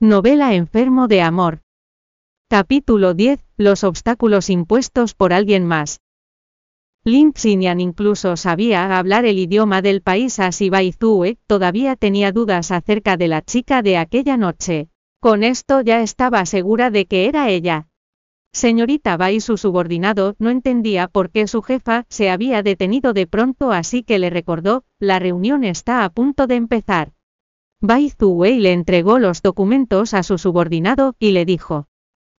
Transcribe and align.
Novela 0.00 0.54
Enfermo 0.54 1.08
de 1.08 1.22
Amor. 1.22 1.62
Capítulo 2.48 3.14
10. 3.14 3.44
Los 3.56 3.82
obstáculos 3.82 4.48
impuestos 4.48 5.14
por 5.14 5.32
alguien 5.32 5.66
más. 5.66 6.02
Lin 7.02 7.32
Xinyan 7.32 7.80
incluso 7.80 8.36
sabía 8.36 8.96
hablar 8.96 9.24
el 9.24 9.40
idioma 9.40 9.82
del 9.82 10.00
país 10.00 10.38
así 10.38 10.70
Baizue, 10.70 11.38
todavía 11.48 11.96
tenía 11.96 12.30
dudas 12.30 12.70
acerca 12.70 13.16
de 13.16 13.26
la 13.26 13.42
chica 13.42 13.82
de 13.82 13.96
aquella 13.96 14.36
noche. 14.36 14.88
Con 15.20 15.42
esto 15.42 15.80
ya 15.80 16.00
estaba 16.00 16.46
segura 16.46 16.92
de 16.92 17.06
que 17.06 17.26
era 17.26 17.48
ella. 17.48 17.88
Señorita 18.52 19.16
Bai 19.16 19.40
su 19.40 19.56
subordinado 19.56 20.36
no 20.38 20.50
entendía 20.50 21.08
por 21.08 21.30
qué 21.30 21.48
su 21.48 21.60
jefa 21.60 22.06
se 22.08 22.30
había 22.30 22.62
detenido 22.62 23.14
de 23.14 23.26
pronto 23.26 23.72
así 23.72 24.04
que 24.04 24.20
le 24.20 24.30
recordó, 24.30 24.84
la 25.00 25.18
reunión 25.18 25.64
está 25.64 26.04
a 26.04 26.10
punto 26.10 26.46
de 26.46 26.54
empezar. 26.54 27.14
Bai 27.80 28.10
Zuwei 28.10 28.58
le 28.58 28.72
entregó 28.72 29.20
los 29.20 29.40
documentos 29.40 30.12
a 30.12 30.24
su 30.24 30.36
subordinado 30.36 31.14
y 31.20 31.30
le 31.30 31.44
dijo. 31.44 31.86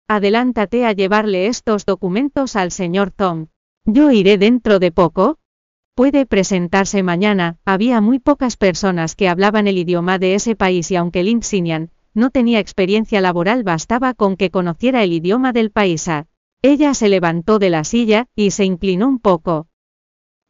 Adelántate 0.06 0.86
a 0.86 0.92
llevarle 0.92 1.48
estos 1.48 1.86
documentos 1.86 2.58
al 2.58 2.72
señor 2.72 3.14
Zong. 3.18 3.48
Yo 3.86 4.12
iré 4.12 4.38
dentro 4.38 4.80
de 4.80 4.92
poco. 4.92 5.38
Puede 5.96 6.26
presentarse 6.26 7.04
mañana, 7.04 7.58
había 7.64 8.02
muy 8.02 8.20
pocas 8.20 8.58
personas 8.58 9.16
que 9.16 9.30
hablaban 9.30 9.68
el 9.68 9.78
idioma 9.78 10.20
de 10.20 10.36
ese 10.36 10.58
país 10.58 10.92
y 10.92 10.98
aunque 10.98 11.24
Lin 11.24 11.42
Xinyan 11.42 11.92
no 12.14 12.32
tenía 12.32 12.60
experiencia 12.60 13.22
laboral 13.22 13.64
bastaba 13.64 14.14
con 14.14 14.36
que 14.36 14.50
conociera 14.50 15.04
el 15.04 15.14
idioma 15.14 15.54
del 15.54 15.72
país. 15.72 16.10
Ella 16.62 16.94
se 16.94 17.08
levantó 17.08 17.60
de 17.60 17.70
la 17.70 17.86
silla 17.86 18.26
y 18.36 18.52
se 18.52 18.66
inclinó 18.66 19.08
un 19.08 19.20
poco. 19.20 19.68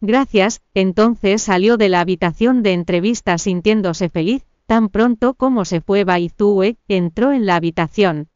Gracias, 0.02 0.62
entonces 0.74 1.44
salió 1.44 1.78
de 1.78 1.90
la 1.90 2.00
habitación 2.00 2.64
de 2.64 2.74
entrevista 2.74 3.38
sintiéndose 3.38 4.10
feliz, 4.10 4.46
Tan 4.70 4.90
pronto 4.90 5.34
como 5.34 5.66
se 5.66 5.82
fue 5.82 6.04
Baizue, 6.04 6.78
entró 6.88 7.32
en 7.32 7.48
la 7.48 7.56
habitación. 7.56 8.28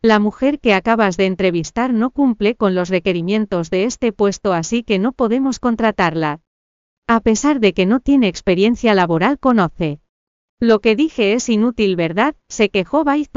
La 0.00 0.18
mujer 0.18 0.58
que 0.58 0.72
acabas 0.72 1.18
de 1.18 1.26
entrevistar 1.26 1.92
no 1.92 2.12
cumple 2.12 2.54
con 2.54 2.74
los 2.74 2.88
requerimientos 2.88 3.68
de 3.68 3.84
este 3.84 4.10
puesto 4.10 4.54
así 4.54 4.82
que 4.82 4.98
no 4.98 5.12
podemos 5.12 5.60
contratarla. 5.60 6.40
A 7.06 7.20
pesar 7.20 7.60
de 7.60 7.74
que 7.74 7.84
no 7.84 8.00
tiene 8.00 8.26
experiencia 8.26 8.94
laboral 8.94 9.38
conoce. 9.38 10.00
Lo 10.60 10.80
que 10.80 10.96
dije 10.96 11.34
es 11.34 11.50
inútil, 11.50 11.94
¿verdad? 11.94 12.36
se 12.48 12.70
quejó 12.70 13.04
Bai 13.04 13.28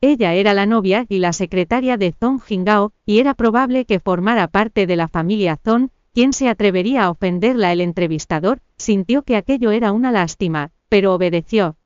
Ella 0.00 0.34
era 0.34 0.54
la 0.54 0.66
novia 0.66 1.06
y 1.08 1.18
la 1.18 1.32
secretaria 1.32 1.96
de 1.96 2.12
Zong 2.12 2.40
Jingao, 2.40 2.92
y 3.04 3.18
era 3.18 3.34
probable 3.34 3.84
que 3.84 3.98
formara 3.98 4.46
parte 4.46 4.86
de 4.86 4.94
la 4.94 5.08
familia 5.08 5.56
Zong, 5.56 5.88
¿quién 6.14 6.34
se 6.34 6.48
atrevería 6.48 7.02
a 7.02 7.10
ofenderla? 7.10 7.72
El 7.72 7.80
entrevistador 7.80 8.60
sintió 8.76 9.22
que 9.22 9.34
aquello 9.34 9.72
era 9.72 9.90
una 9.90 10.12
lástima, 10.12 10.70
pero 10.92 11.14
obedeció. 11.14 11.78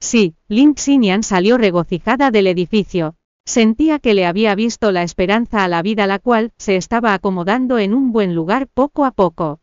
Sí, 0.00 0.36
Lin 0.48 0.74
Xinyan 0.74 1.22
salió 1.22 1.58
regocijada 1.58 2.30
del 2.30 2.46
edificio. 2.46 3.14
Sentía 3.44 3.98
que 3.98 4.14
le 4.14 4.24
había 4.24 4.54
visto 4.54 4.90
la 4.90 5.02
esperanza 5.02 5.64
a 5.64 5.68
la 5.68 5.82
vida 5.82 6.06
la 6.06 6.18
cual 6.18 6.52
se 6.56 6.76
estaba 6.76 7.12
acomodando 7.12 7.78
en 7.78 7.92
un 7.92 8.10
buen 8.10 8.34
lugar 8.34 8.68
poco 8.68 9.04
a 9.04 9.10
poco. 9.10 9.60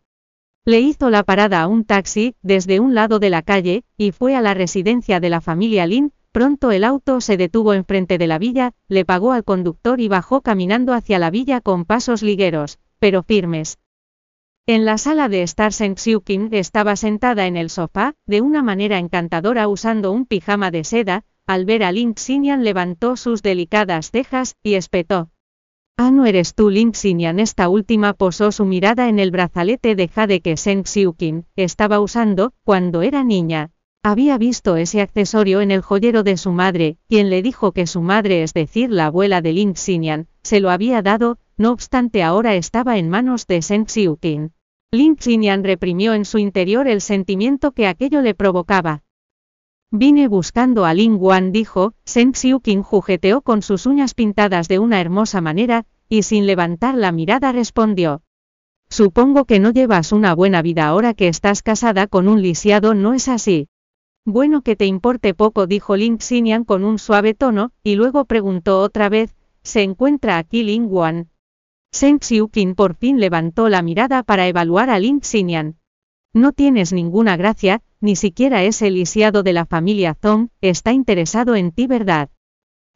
Le 0.66 0.82
hizo 0.82 1.10
la 1.10 1.24
parada 1.24 1.64
a 1.64 1.68
un 1.68 1.84
taxi 1.84 2.36
desde 2.44 2.80
un 2.80 2.94
lado 2.94 3.18
de 3.18 3.32
la 3.32 3.42
calle 3.42 3.86
y 3.98 4.12
fue 4.12 4.36
a 4.36 4.42
la 4.42 4.54
residencia 4.54 5.20
de 5.20 5.32
la 5.32 5.42
familia 5.42 5.88
Lin. 5.88 6.14
Pronto 6.32 6.70
el 6.70 6.84
auto 6.84 7.22
se 7.22 7.38
detuvo 7.38 7.74
enfrente 7.74 8.20
de 8.20 8.28
la 8.28 8.38
villa, 8.38 8.74
le 8.88 9.04
pagó 9.04 9.32
al 9.32 9.44
conductor 9.44 10.00
y 10.00 10.10
bajó 10.10 10.42
caminando 10.42 10.94
hacia 10.94 11.18
la 11.18 11.32
villa 11.32 11.60
con 11.60 11.86
pasos 11.86 12.22
ligueros, 12.22 12.78
pero 13.00 13.24
firmes. 13.24 13.80
En 14.72 14.86
la 14.86 15.00
sala 15.00 15.30
de 15.30 15.42
estar 15.42 15.74
Seng 15.74 15.96
Xiuqing 15.96 16.50
estaba 16.52 16.96
sentada 16.96 17.48
en 17.48 17.58
el 17.58 17.72
sofá, 17.72 18.14
de 18.28 18.42
una 18.42 18.62
manera 18.62 19.00
encantadora 19.00 19.68
usando 19.68 20.12
un 20.12 20.28
pijama 20.28 20.70
de 20.70 20.84
seda, 20.84 21.24
al 21.48 21.66
ver 21.66 21.84
a 21.84 21.92
Lin 21.92 22.14
Xinyan 22.14 22.64
levantó 22.64 23.18
sus 23.18 23.42
delicadas 23.42 24.12
cejas, 24.12 24.58
y 24.62 24.76
espetó. 24.76 25.32
Ah, 25.98 26.12
no 26.12 26.28
eres 26.28 26.54
tú 26.54 26.70
Lin 26.70 26.94
Xinyan. 26.94 27.40
Esta 27.40 27.68
última 27.68 28.14
posó 28.14 28.52
su 28.52 28.66
mirada 28.66 29.10
en 29.10 29.18
el 29.18 29.32
brazalete 29.32 29.96
de 29.96 30.08
jade 30.08 30.42
que 30.42 30.56
Seng 30.56 30.84
Xiuqing 30.84 31.46
estaba 31.56 32.00
usando, 32.00 32.54
cuando 32.64 33.02
era 33.02 33.24
niña. 33.24 33.72
Había 34.04 34.38
visto 34.38 34.76
ese 34.76 35.02
accesorio 35.02 35.62
en 35.62 35.72
el 35.72 35.82
joyero 35.82 36.22
de 36.22 36.38
su 36.38 36.52
madre, 36.52 36.98
quien 37.08 37.32
le 37.32 37.42
dijo 37.42 37.72
que 37.72 37.88
su 37.88 38.02
madre, 38.02 38.44
es 38.44 38.54
decir, 38.54 38.92
la 38.92 39.08
abuela 39.08 39.42
de 39.42 39.52
Lin 39.52 39.74
Xinyan, 39.74 40.28
se 40.44 40.60
lo 40.60 40.70
había 40.70 41.02
dado, 41.02 41.40
no 41.58 41.72
obstante 41.72 42.22
ahora 42.22 42.54
estaba 42.54 43.00
en 43.00 43.10
manos 43.10 43.48
de 43.48 43.64
Seng 43.64 43.88
Xiuqing. 43.88 44.52
Lin 44.92 45.18
Xinyan 45.18 45.64
reprimió 45.64 46.16
en 46.16 46.26
su 46.26 46.40
interior 46.40 46.88
el 46.88 47.02
sentimiento 47.02 47.74
que 47.74 47.86
aquello 47.86 48.24
le 48.24 48.34
provocaba. 48.34 49.04
Vine 49.92 50.28
buscando 50.28 50.84
a 50.84 50.96
Lin 50.96 51.18
Wan 51.20 51.52
dijo, 51.52 51.94
Seng 52.06 52.34
Xiuqing 52.34 52.82
jugueteó 52.82 53.42
con 53.42 53.62
sus 53.62 53.86
uñas 53.86 54.16
pintadas 54.16 54.68
de 54.68 54.80
una 54.80 55.00
hermosa 55.00 55.42
manera, 55.42 55.86
y 56.10 56.24
sin 56.24 56.48
levantar 56.48 56.96
la 56.96 57.12
mirada 57.12 57.52
respondió. 57.52 58.24
Supongo 58.90 59.46
que 59.46 59.60
no 59.60 59.70
llevas 59.70 60.12
una 60.12 60.34
buena 60.34 60.64
vida 60.64 60.88
ahora 60.88 61.14
que 61.14 61.28
estás 61.28 61.62
casada 61.62 62.08
con 62.08 62.28
un 62.28 62.42
lisiado, 62.42 62.96
¿no 62.96 63.14
es 63.14 63.28
así? 63.28 63.68
Bueno 64.26 64.64
que 64.64 64.76
te 64.76 64.88
importe 64.88 65.36
poco, 65.36 65.68
dijo 65.68 65.98
Lin 65.98 66.18
Xinyan 66.18 66.64
con 66.64 66.84
un 66.84 66.98
suave 66.98 67.36
tono, 67.36 67.74
y 67.84 67.94
luego 67.94 68.26
preguntó 68.26 68.80
otra 68.82 69.08
vez, 69.08 69.36
¿se 69.62 69.84
encuentra 69.84 70.40
aquí 70.40 70.64
Lin 70.64 70.88
Wan? 70.90 71.30
Seng 71.92 72.20
Xiuqin 72.20 72.76
por 72.76 72.96
fin 72.96 73.20
levantó 73.20 73.68
la 73.68 73.82
mirada 73.82 74.22
para 74.22 74.48
evaluar 74.48 74.92
a 74.92 75.00
Lin 75.00 75.22
Xinyan. 75.22 75.78
No 76.34 76.52
tienes 76.52 76.94
ninguna 76.94 77.36
gracia, 77.36 77.82
ni 78.00 78.16
siquiera 78.16 78.64
es 78.64 78.84
el 78.84 78.94
lisiado 78.94 79.42
de 79.42 79.54
la 79.54 79.66
familia 79.66 80.14
Zong, 80.14 80.50
está 80.62 80.94
interesado 80.94 81.56
en 81.56 81.72
ti, 81.72 81.88
¿verdad? 81.88 82.30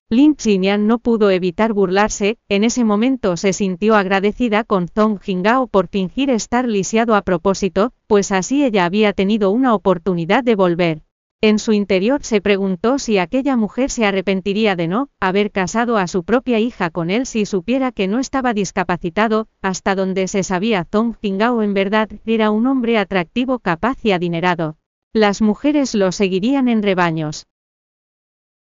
Lin 0.09 0.35
Xinyan 0.35 0.85
no 0.85 0.99
pudo 0.99 1.31
evitar 1.31 1.73
burlarse, 1.73 2.37
en 2.49 2.63
ese 2.63 2.83
momento 2.83 3.35
se 3.35 3.51
sintió 3.51 3.95
agradecida 3.95 4.63
con 4.63 4.87
Zong 4.87 5.19
Jingao 5.19 5.65
por 5.65 5.87
fingir 5.87 6.29
estar 6.29 6.67
lisiado 6.67 7.15
a 7.15 7.23
propósito, 7.23 7.93
pues 8.05 8.31
así 8.31 8.63
ella 8.63 8.85
había 8.85 9.13
tenido 9.13 9.49
una 9.49 9.73
oportunidad 9.73 10.43
de 10.43 10.53
volver. 10.53 11.01
En 11.43 11.59
su 11.59 11.73
interior 11.73 12.23
se 12.23 12.39
preguntó 12.39 12.99
si 12.99 13.17
aquella 13.17 13.57
mujer 13.57 13.89
se 13.89 14.05
arrepentiría 14.05 14.77
de 14.77 14.87
no 14.87 15.09
haber 15.19 15.51
casado 15.51 15.97
a 15.97 16.07
su 16.07 16.23
propia 16.23 16.57
hija 16.59 16.89
con 16.89 17.09
él 17.09 17.25
si 17.25 17.45
supiera 17.45 17.91
que 17.91 18.07
no 18.07 18.19
estaba 18.19 18.53
discapacitado, 18.53 19.49
hasta 19.61 19.93
donde 19.93 20.29
se 20.29 20.43
sabía 20.43 20.87
Zong 20.89 21.17
Jingao 21.21 21.61
en 21.61 21.73
verdad 21.73 22.09
era 22.25 22.49
un 22.49 22.65
hombre 22.65 22.97
atractivo 22.97 23.59
capaz 23.59 23.97
y 24.05 24.13
adinerado. 24.13 24.77
Las 25.11 25.41
mujeres 25.41 25.95
lo 25.95 26.13
seguirían 26.13 26.69
en 26.69 26.81
rebaños. 26.81 27.45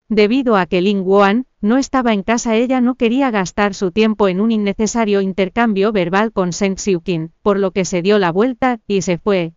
Debido 0.09 0.57
a 0.57 0.65
que 0.65 0.81
Ling 0.81 1.03
Wan 1.05 1.45
no 1.61 1.77
estaba 1.77 2.15
en 2.15 2.23
casa 2.23 2.57
ella 2.57 2.81
no 2.81 2.95
quería 2.95 3.31
gastar 3.31 3.75
su 3.75 3.91
tiempo 3.91 4.29
en 4.29 4.41
un 4.41 4.51
innecesario 4.51 5.21
intercambio 5.21 5.93
verbal 5.93 6.33
con 6.33 6.55
Seng 6.55 6.79
Xiuqin, 6.79 7.35
por 7.43 7.59
lo 7.59 7.73
que 7.73 7.85
se 7.85 8.01
dio 8.01 8.19
la 8.19 8.33
vuelta 8.33 8.81
y 8.87 9.03
se 9.03 9.19
fue, 9.19 9.53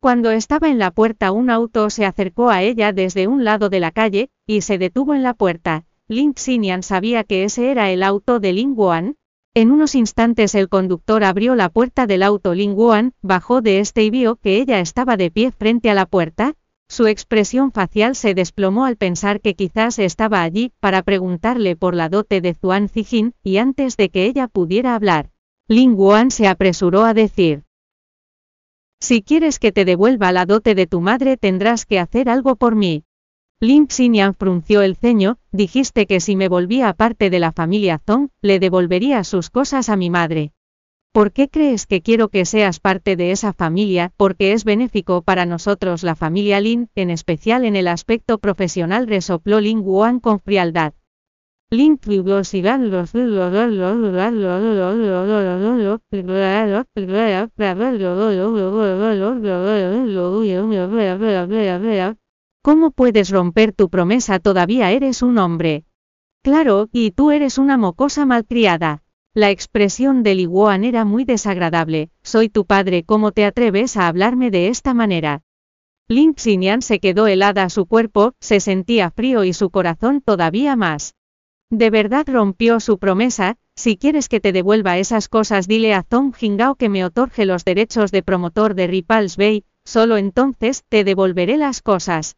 cuando 0.00 0.30
estaba 0.30 0.70
en 0.70 0.78
la 0.78 0.90
puerta 0.90 1.30
un 1.30 1.50
auto 1.50 1.90
se 1.90 2.06
acercó 2.06 2.48
a 2.48 2.62
ella 2.62 2.92
desde 2.92 3.28
un 3.28 3.44
lado 3.44 3.68
de 3.68 3.80
la 3.80 3.90
calle, 3.90 4.30
y 4.46 4.62
se 4.62 4.78
detuvo 4.78 5.14
en 5.14 5.22
la 5.22 5.34
puerta. 5.34 5.84
Lin 6.08 6.32
Xinyan 6.34 6.82
sabía 6.82 7.22
que 7.22 7.44
ese 7.44 7.70
era 7.70 7.90
el 7.90 8.02
auto 8.02 8.40
de 8.40 8.54
Ling 8.54 8.74
Guan. 8.74 9.16
En 9.52 9.70
unos 9.70 9.94
instantes 9.94 10.54
el 10.54 10.70
conductor 10.70 11.22
abrió 11.22 11.54
la 11.54 11.68
puerta 11.68 12.06
del 12.06 12.22
auto 12.22 12.54
Ling 12.54 12.74
Guan, 12.74 13.12
bajó 13.20 13.60
de 13.60 13.80
este 13.80 14.02
y 14.02 14.10
vio 14.10 14.36
que 14.36 14.56
ella 14.56 14.80
estaba 14.80 15.18
de 15.18 15.30
pie 15.30 15.50
frente 15.50 15.90
a 15.90 15.94
la 15.94 16.06
puerta. 16.06 16.54
Su 16.88 17.06
expresión 17.06 17.70
facial 17.70 18.16
se 18.16 18.34
desplomó 18.34 18.86
al 18.86 18.96
pensar 18.96 19.40
que 19.40 19.54
quizás 19.54 19.98
estaba 19.98 20.42
allí 20.42 20.72
para 20.80 21.02
preguntarle 21.02 21.76
por 21.76 21.94
la 21.94 22.08
dote 22.08 22.40
de 22.40 22.54
Zuan 22.54 22.88
Zijin, 22.88 23.34
y 23.44 23.58
antes 23.58 23.98
de 23.98 24.08
que 24.08 24.24
ella 24.24 24.48
pudiera 24.48 24.94
hablar, 24.94 25.30
Ling 25.68 25.94
Guan 25.94 26.30
se 26.30 26.48
apresuró 26.48 27.04
a 27.04 27.14
decir, 27.14 27.62
si 29.00 29.22
quieres 29.22 29.58
que 29.58 29.72
te 29.72 29.84
devuelva 29.84 30.30
la 30.30 30.46
dote 30.46 30.74
de 30.74 30.86
tu 30.86 31.00
madre 31.00 31.36
tendrás 31.36 31.86
que 31.86 31.98
hacer 31.98 32.28
algo 32.28 32.56
por 32.56 32.76
mí. 32.76 33.04
Lin 33.58 33.88
Xinyan 33.88 34.34
frunció 34.34 34.82
el 34.82 34.96
ceño, 34.96 35.38
dijiste 35.52 36.06
que 36.06 36.20
si 36.20 36.36
me 36.36 36.48
volvía 36.48 36.92
parte 36.94 37.28
de 37.28 37.40
la 37.40 37.52
familia 37.52 38.00
Zong, 38.06 38.28
le 38.40 38.58
devolvería 38.58 39.24
sus 39.24 39.50
cosas 39.50 39.88
a 39.88 39.96
mi 39.96 40.10
madre. 40.10 40.52
¿Por 41.12 41.32
qué 41.32 41.48
crees 41.48 41.86
que 41.86 42.02
quiero 42.02 42.28
que 42.28 42.44
seas 42.44 42.78
parte 42.78 43.16
de 43.16 43.32
esa 43.32 43.52
familia? 43.52 44.12
Porque 44.16 44.52
es 44.52 44.64
benéfico 44.64 45.22
para 45.22 45.44
nosotros 45.44 46.04
la 46.04 46.14
familia 46.14 46.60
Lin, 46.60 46.88
en 46.94 47.10
especial 47.10 47.64
en 47.64 47.74
el 47.74 47.88
aspecto 47.88 48.38
profesional 48.38 49.08
resopló 49.08 49.60
Lin 49.60 49.80
Wuan 49.80 50.20
con 50.20 50.38
frialdad. 50.38 50.94
Link 51.72 52.00
¿Cómo 62.62 62.90
puedes 62.90 63.30
romper 63.30 63.72
tu 63.72 63.88
promesa? 63.88 64.40
Todavía 64.40 64.90
eres 64.90 65.22
un 65.22 65.38
hombre. 65.38 65.84
Claro, 66.42 66.88
y 66.90 67.12
tú 67.12 67.30
eres 67.30 67.56
una 67.56 67.76
mocosa 67.76 68.26
malcriada. 68.26 69.04
La 69.32 69.50
expresión 69.50 70.24
de 70.24 70.34
Li 70.34 70.48
era 70.82 71.04
muy 71.04 71.24
desagradable. 71.24 72.10
Soy 72.24 72.48
tu 72.48 72.66
padre, 72.66 73.04
¿cómo 73.04 73.30
te 73.30 73.44
atreves 73.44 73.96
a 73.96 74.08
hablarme 74.08 74.50
de 74.50 74.66
esta 74.66 74.92
manera? 74.92 75.42
Lin 76.08 76.34
Xinyan 76.34 76.82
se 76.82 76.98
quedó 76.98 77.28
helada 77.28 77.68
su 77.68 77.86
cuerpo, 77.86 78.32
se 78.40 78.58
sentía 78.58 79.12
frío 79.12 79.44
y 79.44 79.52
su 79.52 79.70
corazón 79.70 80.20
todavía 80.20 80.74
más. 80.74 81.14
De 81.70 81.88
verdad 81.90 82.26
rompió 82.28 82.80
su 82.80 82.98
promesa, 82.98 83.56
si 83.76 83.96
quieres 83.96 84.28
que 84.28 84.40
te 84.40 84.52
devuelva 84.52 84.98
esas 84.98 85.28
cosas 85.28 85.68
dile 85.68 85.94
a 85.94 86.02
Zong 86.02 86.34
Jingao 86.34 86.74
que 86.74 86.88
me 86.88 87.04
otorge 87.04 87.46
los 87.46 87.64
derechos 87.64 88.10
de 88.10 88.24
promotor 88.24 88.74
de 88.74 88.88
Ripples 88.88 89.36
Bay, 89.36 89.64
solo 89.84 90.16
entonces 90.16 90.84
te 90.88 91.04
devolveré 91.04 91.56
las 91.56 91.80
cosas. 91.80 92.36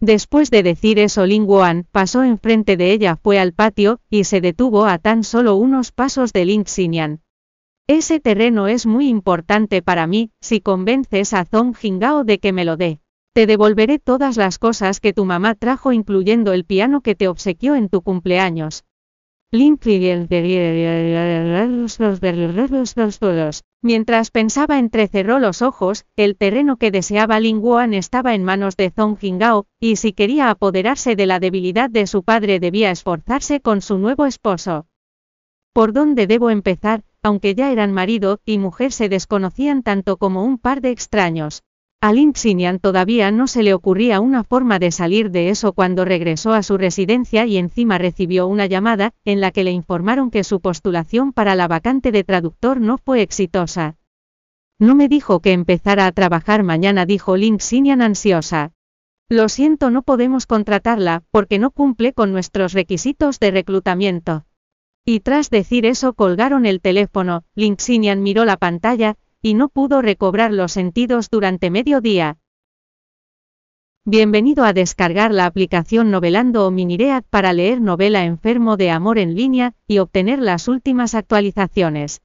Después 0.00 0.50
de 0.50 0.64
decir 0.64 0.98
eso 0.98 1.24
Ling 1.24 1.48
Wuan 1.48 1.86
pasó 1.90 2.24
enfrente 2.24 2.76
de 2.76 2.92
ella 2.92 3.16
fue 3.16 3.38
al 3.38 3.52
patio, 3.52 4.00
y 4.10 4.24
se 4.24 4.40
detuvo 4.40 4.84
a 4.84 4.98
tan 4.98 5.22
solo 5.22 5.54
unos 5.54 5.92
pasos 5.92 6.32
de 6.32 6.44
Lin 6.44 6.64
Xinyan. 6.64 7.22
Ese 7.86 8.18
terreno 8.18 8.66
es 8.66 8.84
muy 8.84 9.08
importante 9.08 9.80
para 9.80 10.08
mí, 10.08 10.32
si 10.40 10.60
convences 10.60 11.32
a 11.34 11.44
Zong 11.44 11.76
Jingao 11.76 12.24
de 12.24 12.40
que 12.40 12.52
me 12.52 12.64
lo 12.64 12.76
dé. 12.76 12.98
Te 13.36 13.46
devolveré 13.46 13.98
todas 13.98 14.38
las 14.38 14.58
cosas 14.58 14.98
que 14.98 15.12
tu 15.12 15.26
mamá 15.26 15.54
trajo 15.54 15.92
incluyendo 15.92 16.54
el 16.54 16.64
piano 16.64 17.02
que 17.02 17.14
te 17.14 17.28
obsequió 17.28 17.74
en 17.74 17.90
tu 17.90 18.00
cumpleaños. 18.00 18.86
Mientras 23.82 24.30
pensaba 24.30 24.78
entrecerró 24.78 25.38
los 25.38 25.60
ojos, 25.60 26.06
el 26.16 26.38
terreno 26.38 26.78
que 26.78 26.90
deseaba 26.90 27.38
Ling 27.38 27.62
Wuan 27.62 27.92
estaba 27.92 28.34
en 28.34 28.42
manos 28.42 28.74
de 28.74 28.88
Zong 28.88 29.18
Jingao, 29.18 29.66
y 29.78 29.96
si 29.96 30.14
quería 30.14 30.48
apoderarse 30.48 31.14
de 31.14 31.26
la 31.26 31.38
debilidad 31.38 31.90
de 31.90 32.06
su 32.06 32.22
padre 32.22 32.58
debía 32.58 32.90
esforzarse 32.90 33.60
con 33.60 33.82
su 33.82 33.98
nuevo 33.98 34.24
esposo. 34.24 34.86
¿Por 35.74 35.92
dónde 35.92 36.26
debo 36.26 36.48
empezar? 36.48 37.02
aunque 37.22 37.54
ya 37.54 37.70
eran 37.70 37.92
marido 37.92 38.40
y 38.46 38.56
mujer 38.56 38.92
se 38.92 39.10
desconocían 39.10 39.82
tanto 39.82 40.16
como 40.16 40.42
un 40.42 40.56
par 40.56 40.80
de 40.80 40.90
extraños. 40.90 41.64
A 42.06 42.12
Lin 42.12 42.34
Xinyan 42.34 42.78
todavía 42.78 43.32
no 43.32 43.48
se 43.48 43.64
le 43.64 43.74
ocurría 43.74 44.20
una 44.20 44.44
forma 44.44 44.78
de 44.78 44.92
salir 44.92 45.32
de 45.32 45.50
eso 45.50 45.72
cuando 45.72 46.04
regresó 46.04 46.52
a 46.52 46.62
su 46.62 46.78
residencia 46.78 47.46
y 47.46 47.56
encima 47.56 47.98
recibió 47.98 48.46
una 48.46 48.66
llamada, 48.66 49.12
en 49.24 49.40
la 49.40 49.50
que 49.50 49.64
le 49.64 49.72
informaron 49.72 50.30
que 50.30 50.44
su 50.44 50.60
postulación 50.60 51.32
para 51.32 51.56
la 51.56 51.66
vacante 51.66 52.12
de 52.12 52.22
traductor 52.22 52.80
no 52.80 52.96
fue 52.96 53.22
exitosa. 53.22 53.96
No 54.78 54.94
me 54.94 55.08
dijo 55.08 55.40
que 55.40 55.52
empezara 55.52 56.06
a 56.06 56.12
trabajar 56.12 56.62
mañana, 56.62 57.06
dijo 57.06 57.36
Lin 57.36 57.58
Xinyan 57.58 58.00
ansiosa. 58.00 58.70
Lo 59.28 59.48
siento, 59.48 59.90
no 59.90 60.02
podemos 60.02 60.46
contratarla, 60.46 61.24
porque 61.32 61.58
no 61.58 61.72
cumple 61.72 62.12
con 62.12 62.30
nuestros 62.30 62.72
requisitos 62.72 63.40
de 63.40 63.50
reclutamiento. 63.50 64.46
Y 65.08 65.20
tras 65.20 65.50
decir 65.50 65.86
eso 65.86 66.14
colgaron 66.14 66.66
el 66.66 66.80
teléfono, 66.80 67.44
Linxinian 67.54 68.24
miró 68.24 68.44
la 68.44 68.56
pantalla, 68.56 69.16
y 69.46 69.54
no 69.54 69.68
pudo 69.68 70.02
recobrar 70.02 70.52
los 70.52 70.72
sentidos 70.72 71.30
durante 71.30 71.70
medio 71.70 72.00
día. 72.00 72.38
Bienvenido 74.04 74.64
a 74.64 74.72
descargar 74.72 75.30
la 75.30 75.46
aplicación 75.46 76.10
Novelando 76.10 76.66
o 76.66 76.72
Miniread 76.72 77.22
para 77.30 77.52
leer 77.52 77.80
novela 77.80 78.24
Enfermo 78.24 78.76
de 78.76 78.90
Amor 78.90 79.18
en 79.18 79.36
línea, 79.36 79.74
y 79.86 79.98
obtener 79.98 80.40
las 80.40 80.66
últimas 80.66 81.14
actualizaciones. 81.14 82.22